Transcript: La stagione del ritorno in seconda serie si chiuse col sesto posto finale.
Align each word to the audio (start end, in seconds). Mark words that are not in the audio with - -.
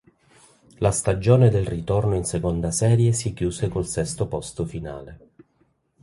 La 0.79 0.89
stagione 0.89 1.51
del 1.51 1.67
ritorno 1.67 2.15
in 2.15 2.25
seconda 2.25 2.71
serie 2.71 3.13
si 3.13 3.35
chiuse 3.35 3.69
col 3.69 3.85
sesto 3.85 4.25
posto 4.25 4.65
finale. 4.65 5.19